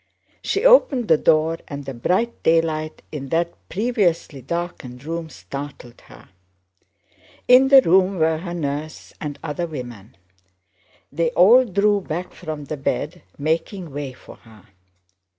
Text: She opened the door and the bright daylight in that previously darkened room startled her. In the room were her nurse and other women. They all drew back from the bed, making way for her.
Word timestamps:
She 0.41 0.65
opened 0.65 1.09
the 1.09 1.17
door 1.19 1.59
and 1.67 1.85
the 1.85 1.93
bright 1.93 2.41
daylight 2.41 3.03
in 3.11 3.29
that 3.29 3.53
previously 3.69 4.41
darkened 4.41 5.03
room 5.03 5.29
startled 5.29 6.01
her. 6.07 6.29
In 7.47 7.67
the 7.67 7.83
room 7.83 8.17
were 8.17 8.39
her 8.39 8.55
nurse 8.55 9.13
and 9.21 9.37
other 9.43 9.67
women. 9.67 10.17
They 11.11 11.29
all 11.29 11.65
drew 11.65 12.01
back 12.01 12.33
from 12.33 12.63
the 12.65 12.77
bed, 12.77 13.21
making 13.37 13.91
way 13.91 14.13
for 14.13 14.37
her. 14.37 14.69